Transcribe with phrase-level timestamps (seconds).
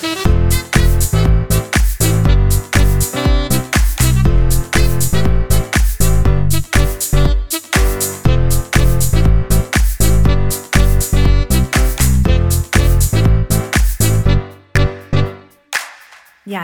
[0.00, 0.06] Ja,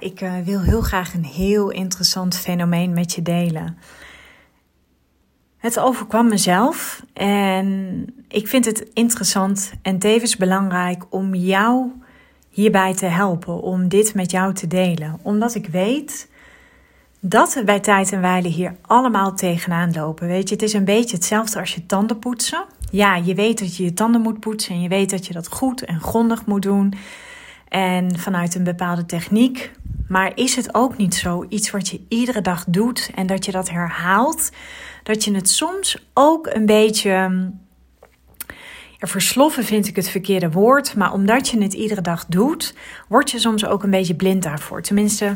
[0.00, 3.78] ik uh, wil heel graag een heel interessant fenomeen met je delen.
[5.56, 11.92] Het overkwam mezelf en ik vind het interessant en tevens belangrijk om jou
[12.58, 15.18] hierbij te helpen, om dit met jou te delen.
[15.22, 16.28] Omdat ik weet
[17.20, 20.26] dat we bij tijd en wijle hier allemaal tegenaan lopen.
[20.26, 22.64] Weet je, het is een beetje hetzelfde als je tanden poetsen.
[22.90, 25.48] Ja, je weet dat je je tanden moet poetsen en je weet dat je dat
[25.48, 26.94] goed en grondig moet doen
[27.68, 29.72] en vanuit een bepaalde techniek.
[30.08, 33.52] Maar is het ook niet zo iets wat je iedere dag doet en dat je
[33.52, 34.50] dat herhaalt,
[35.02, 37.50] dat je het soms ook een beetje.
[38.98, 42.74] Versloffen vind ik het verkeerde woord, maar omdat je het iedere dag doet,
[43.08, 44.82] word je soms ook een beetje blind daarvoor.
[44.82, 45.34] Tenminste,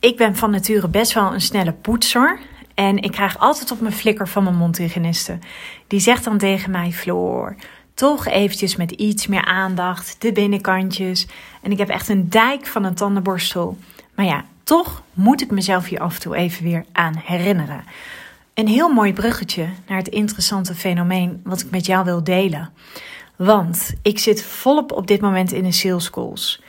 [0.00, 2.38] ik ben van nature best wel een snelle poetser.
[2.74, 5.38] En ik krijg altijd op mijn flikker van mijn mondhygiëniste.
[5.86, 7.56] Die zegt dan tegen mij: Floor,
[7.94, 11.26] toch eventjes met iets meer aandacht, de binnenkantjes.
[11.62, 13.78] En ik heb echt een dijk van een tandenborstel.
[14.14, 17.84] Maar ja, toch moet ik mezelf hier af en toe even weer aan herinneren.
[18.56, 22.72] Een heel mooi bruggetje naar het interessante fenomeen wat ik met jou wil delen.
[23.36, 26.62] Want ik zit volop op dit moment in de sales calls.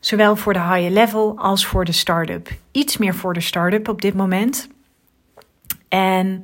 [0.00, 2.48] Zowel voor de high level als voor de start-up.
[2.72, 4.68] Iets meer voor de start-up op dit moment.
[5.88, 6.40] En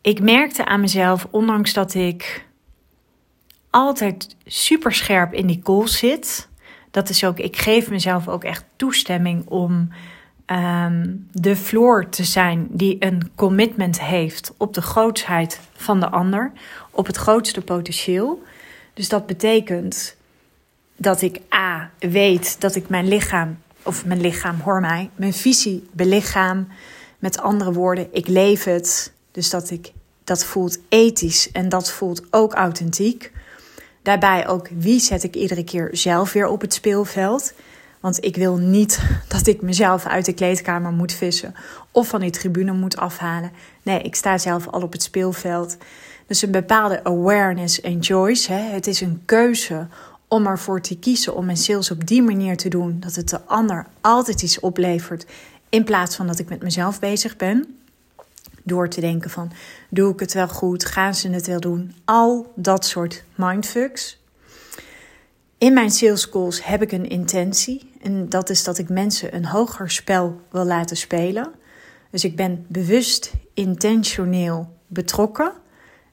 [0.00, 2.46] ik merkte aan mezelf, ondanks dat ik
[3.70, 6.48] altijd super scherp in die call zit.
[6.90, 9.88] Dat is ook, ik geef mezelf ook echt toestemming om
[10.50, 16.52] um, de floor te zijn die een commitment heeft op de grootsheid van de ander,
[16.90, 18.42] op het grootste potentieel.
[18.94, 20.16] Dus dat betekent
[20.96, 25.88] dat ik A weet dat ik mijn lichaam, of mijn lichaam hoor mij, mijn visie
[25.92, 26.68] belichaam.
[27.18, 29.12] Met andere woorden, ik leef het.
[29.30, 29.92] Dus dat ik
[30.24, 33.32] dat voelt ethisch en dat voelt ook authentiek.
[34.02, 37.52] Daarbij ook wie zet ik iedere keer zelf weer op het speelveld.
[38.00, 41.54] Want ik wil niet dat ik mezelf uit de kleedkamer moet vissen
[41.90, 43.50] of van die tribune moet afhalen.
[43.82, 45.76] Nee, ik sta zelf al op het speelveld.
[46.26, 48.52] Dus een bepaalde awareness en choice.
[48.52, 48.60] Hè.
[48.60, 49.86] Het is een keuze
[50.28, 53.40] om ervoor te kiezen om mijn sales op die manier te doen dat het de
[53.44, 55.26] ander altijd iets oplevert.
[55.68, 57.78] In plaats van dat ik met mezelf bezig ben
[58.62, 59.52] door te denken van
[59.88, 64.17] doe ik het wel goed, gaan ze het wel doen, al dat soort mindfucks.
[65.58, 69.44] In mijn sales calls heb ik een intentie en dat is dat ik mensen een
[69.44, 71.50] hoger spel wil laten spelen.
[72.10, 75.52] Dus ik ben bewust intentioneel betrokken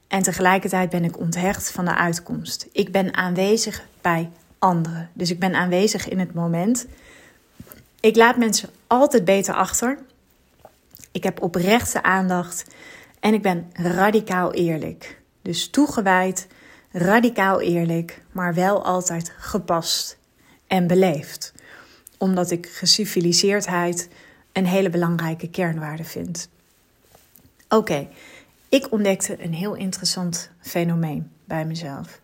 [0.08, 2.66] en tegelijkertijd ben ik onthecht van de uitkomst.
[2.72, 5.10] Ik ben aanwezig bij anderen.
[5.12, 6.86] Dus ik ben aanwezig in het moment.
[8.00, 9.98] Ik laat mensen altijd beter achter
[11.16, 12.66] ik heb oprechte aandacht
[13.20, 15.20] en ik ben radicaal eerlijk.
[15.42, 16.46] Dus toegewijd,
[16.96, 20.18] radicaal eerlijk, maar wel altijd gepast
[20.66, 21.52] en beleefd.
[22.18, 24.08] Omdat ik geciviliseerdheid
[24.52, 26.48] een hele belangrijke kernwaarde vind.
[27.68, 28.08] Oké,
[28.68, 32.20] ik ontdekte een heel interessant fenomeen bij mezelf.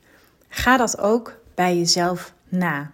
[0.49, 2.91] Ga dat ook bij jezelf na.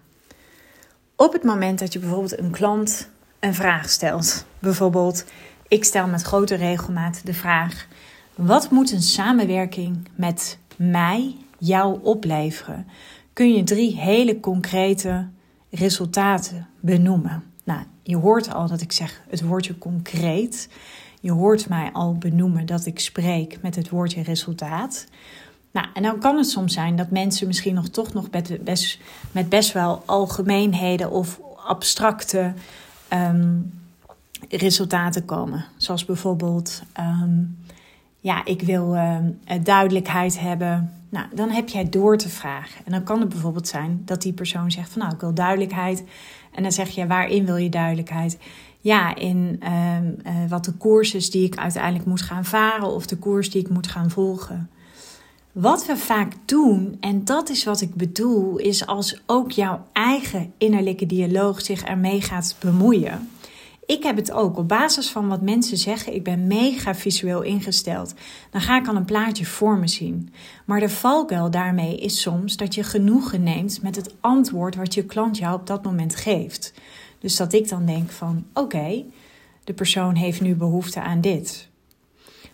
[1.17, 3.09] Op het moment dat je bijvoorbeeld een klant
[3.41, 5.25] een vraag stelt, bijvoorbeeld
[5.69, 7.87] ik stel met grote regelmaat de vraag:
[8.35, 12.87] wat moet een samenwerking met mij jou opleveren?
[13.33, 15.29] Kun je drie hele concrete
[15.71, 17.45] resultaten benoemen?
[17.65, 20.69] Nou, je hoort al dat ik zeg het woordje concreet.
[21.21, 25.07] Je hoort mij al benoemen dat ik spreek met het woordje resultaat.
[25.73, 28.99] Nou, en dan kan het soms zijn dat mensen misschien nog toch nog met best,
[29.33, 32.53] met best wel algemeenheden of abstracte
[33.13, 33.73] um,
[34.49, 35.65] resultaten komen.
[35.77, 37.43] Zoals bijvoorbeeld, ehm,
[38.21, 40.93] ja, ik wil um, duidelijkheid hebben.
[41.11, 42.85] Nou, dan heb jij door te vragen.
[42.85, 46.05] En dan kan het bijvoorbeeld zijn dat die persoon zegt van nou, ik wil duidelijkheid.
[46.53, 48.39] En dan zeg je, waarin wil je duidelijkheid?
[48.81, 53.07] Ja, in um, uh, wat de koers is die ik uiteindelijk moet gaan varen of
[53.07, 54.71] de koers die ik moet gaan volgen.
[55.53, 60.53] Wat we vaak doen, en dat is wat ik bedoel, is als ook jouw eigen
[60.59, 63.29] innerlijke dialoog zich ermee gaat bemoeien
[63.89, 66.15] ik heb het ook op basis van wat mensen zeggen.
[66.15, 68.15] Ik ben mega visueel ingesteld.
[68.51, 70.33] Dan ga ik al een plaatje voor me zien.
[70.65, 75.05] Maar de valkuil daarmee is soms dat je genoegen neemt met het antwoord wat je
[75.05, 76.73] klant jou op dat moment geeft.
[77.19, 79.05] Dus dat ik dan denk van oké,
[79.65, 81.69] de persoon heeft nu behoefte aan dit.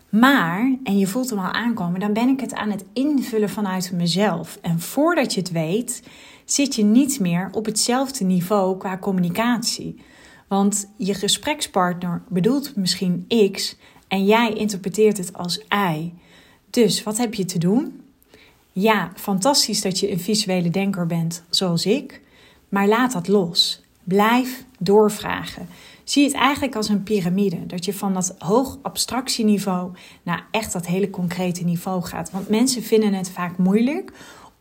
[0.09, 3.93] Maar, en je voelt hem al aankomen, dan ben ik het aan het invullen vanuit
[3.93, 4.59] mezelf.
[4.63, 6.03] En voordat je het weet,
[6.45, 9.97] zit je niet meer op hetzelfde niveau qua communicatie.
[10.49, 13.77] Want je gesprekspartner bedoelt misschien X
[14.09, 16.13] en jij interpreteert het als Y.
[16.71, 18.01] Dus wat heb je te doen?
[18.73, 22.21] Ja, fantastisch dat je een visuele denker bent, zoals ik,
[22.69, 23.83] maar laat dat los.
[24.05, 25.69] Blijf doorvragen.
[26.05, 27.67] Zie het eigenlijk als een piramide.
[27.67, 29.93] Dat je van dat hoog abstractieniveau
[30.23, 32.31] naar echt dat hele concrete niveau gaat.
[32.31, 34.13] Want mensen vinden het vaak moeilijk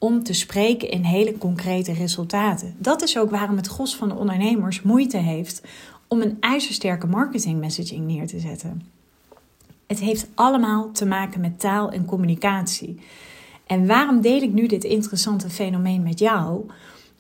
[0.04, 2.76] om te spreken in hele concrete resultaten.
[2.78, 5.62] Dat is ook waarom het gros van de ondernemers moeite heeft
[6.08, 8.82] om een ijzersterke marketing messaging neer te zetten.
[9.88, 13.00] Het heeft allemaal te maken met taal en communicatie.
[13.66, 16.66] En waarom deel ik nu dit interessante fenomeen met jou?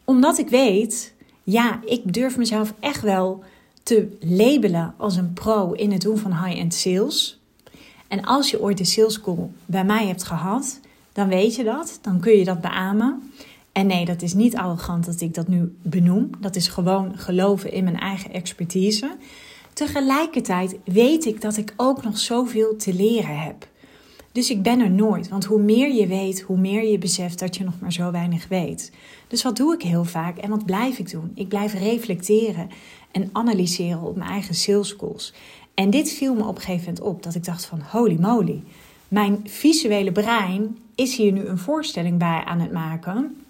[0.03, 1.13] Omdat ik weet,
[1.44, 3.44] ja, ik durf mezelf echt wel
[3.83, 7.39] te labelen als een pro in het doen van high-end sales.
[8.07, 10.80] En als je ooit de sales call bij mij hebt gehad,
[11.13, 13.31] dan weet je dat, dan kun je dat beamen.
[13.71, 16.30] En nee, dat is niet arrogant dat ik dat nu benoem.
[16.39, 19.18] Dat is gewoon geloven in mijn eigen expertise.
[19.74, 23.68] Tegelijkertijd weet ik dat ik ook nog zoveel te leren heb.
[24.31, 27.56] Dus ik ben er nooit, want hoe meer je weet, hoe meer je beseft dat
[27.56, 28.92] je nog maar zo weinig weet.
[29.27, 31.31] Dus wat doe ik heel vaak en wat blijf ik doen?
[31.36, 32.69] Ik blijf reflecteren
[33.12, 35.33] en analyseren op mijn eigen sales.
[35.74, 38.63] En dit viel me op een gegeven moment op, dat ik dacht van holy moly,
[39.13, 43.45] mijn visuele brein is hier nu een voorstelling bij aan het maken,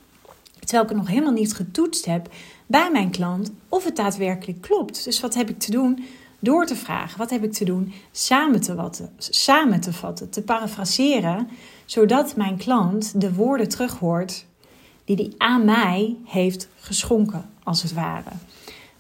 [0.60, 2.30] terwijl ik het nog helemaal niet getoetst heb
[2.66, 5.04] bij mijn klant of het daadwerkelijk klopt.
[5.04, 6.06] Dus wat heb ik te doen?
[6.40, 7.94] Door te vragen, wat heb ik te doen?
[8.12, 11.48] Samen te, vatten, samen te vatten, te parafraseren,
[11.86, 14.46] zodat mijn klant de woorden terughoort
[15.06, 18.32] die hij aan mij heeft geschonken, als het ware.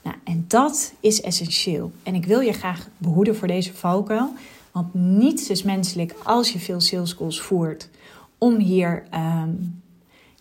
[0.01, 1.91] Nou, en dat is essentieel.
[2.03, 4.33] En ik wil je graag behoeden voor deze valkuil.
[4.73, 7.89] Want niets is menselijk als je veel sales calls voert.
[8.37, 9.81] Om hier um,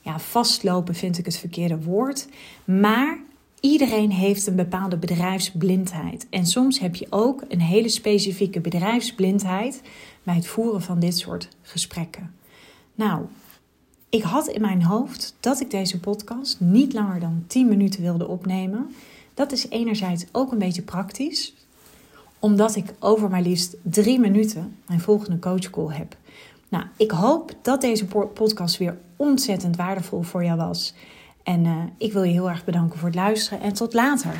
[0.01, 2.29] ja, vastlopen vind ik het verkeerde woord.
[2.65, 3.19] Maar
[3.61, 6.27] iedereen heeft een bepaalde bedrijfsblindheid.
[6.31, 9.83] En soms heb je ook een hele specifieke bedrijfsblindheid
[10.23, 12.35] bij het voeren van dit soort gesprekken.
[12.95, 13.25] Nou,
[14.09, 18.29] ik had in mijn hoofd dat ik deze podcast niet langer dan 10 minuten wilde
[18.29, 18.95] opnemen.
[19.35, 21.55] Dat is enerzijds ook een beetje praktisch,
[22.43, 26.17] omdat ik over maar liefst drie minuten mijn volgende coachcall heb.
[26.69, 28.05] Nou, ik hoop dat deze
[28.35, 30.95] podcast weer ontzettend waardevol voor jou was.
[31.43, 34.35] En uh, ik wil je heel erg bedanken voor het luisteren en tot later.